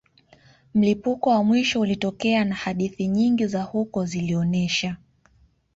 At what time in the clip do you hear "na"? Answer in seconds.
2.45-2.55